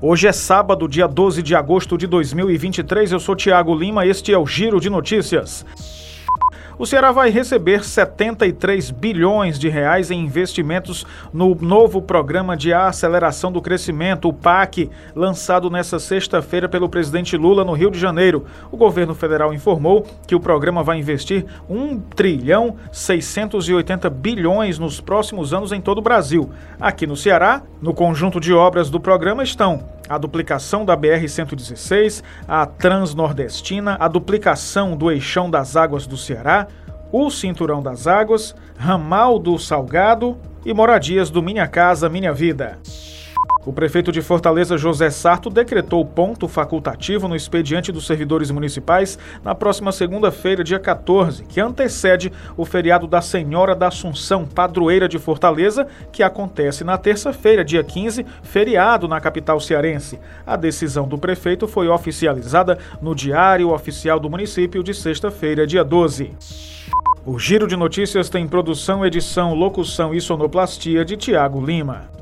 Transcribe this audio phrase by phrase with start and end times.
[0.00, 3.10] Hoje é sábado, dia 12 de agosto de 2023.
[3.10, 5.66] Eu sou Tiago Lima, este é o Giro de Notícias.
[6.78, 13.50] O Ceará vai receber 73 bilhões de reais em investimentos no novo programa de aceleração
[13.50, 18.46] do crescimento, o PAC, lançado nesta sexta-feira pelo presidente Lula no Rio de Janeiro.
[18.70, 25.52] O governo federal informou que o programa vai investir 1 trilhão 680 bilhões nos próximos
[25.52, 26.48] anos em todo o Brasil.
[26.80, 32.66] Aqui no Ceará, no conjunto de obras do programa estão a duplicação da BR-116, a
[32.66, 36.66] Transnordestina, a duplicação do Eixão das Águas do Ceará,
[37.12, 42.78] o Cinturão das Águas, Ramal do Salgado e moradias do Minha Casa Minha Vida.
[43.66, 49.54] O prefeito de Fortaleza, José Sarto, decretou ponto facultativo no expediente dos servidores municipais na
[49.54, 55.86] próxima segunda-feira, dia 14, que antecede o feriado da Senhora da Assunção, padroeira de Fortaleza,
[56.12, 60.18] que acontece na terça-feira, dia 15, feriado na capital cearense.
[60.46, 66.32] A decisão do prefeito foi oficializada no Diário Oficial do Município de sexta-feira, dia 12.
[67.26, 72.17] O Giro de Notícias tem produção, edição, locução e sonoplastia de Tiago Lima.